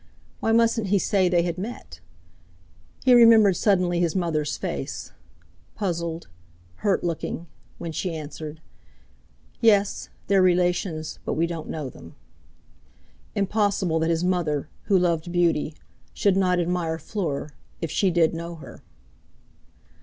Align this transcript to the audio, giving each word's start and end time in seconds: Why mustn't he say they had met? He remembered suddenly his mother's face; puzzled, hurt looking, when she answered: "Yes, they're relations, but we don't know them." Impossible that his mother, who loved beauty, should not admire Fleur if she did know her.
Why 0.39 0.51
mustn't 0.51 0.87
he 0.87 0.97
say 0.97 1.29
they 1.29 1.43
had 1.43 1.59
met? 1.59 1.99
He 3.05 3.13
remembered 3.13 3.55
suddenly 3.55 3.99
his 3.99 4.15
mother's 4.15 4.57
face; 4.57 5.11
puzzled, 5.75 6.27
hurt 6.77 7.03
looking, 7.03 7.45
when 7.77 7.91
she 7.91 8.15
answered: 8.15 8.61
"Yes, 9.59 10.09
they're 10.25 10.41
relations, 10.41 11.19
but 11.23 11.33
we 11.33 11.45
don't 11.45 11.69
know 11.69 11.87
them." 11.87 12.15
Impossible 13.35 13.99
that 13.99 14.09
his 14.09 14.23
mother, 14.23 14.69
who 14.85 14.97
loved 14.97 15.31
beauty, 15.31 15.75
should 16.15 16.35
not 16.35 16.59
admire 16.59 16.97
Fleur 16.97 17.49
if 17.79 17.91
she 17.91 18.09
did 18.09 18.33
know 18.33 18.55
her. 18.55 18.81